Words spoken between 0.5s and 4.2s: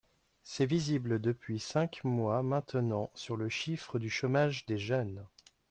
visible depuis cinq mois maintenant sur le chiffre du